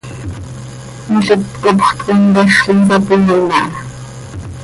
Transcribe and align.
Milít 1.11 1.43
copxöt 1.61 1.97
coi 2.03 2.15
mpexl, 2.31 2.67
insapooin 2.73 3.25
aha. 3.37 3.63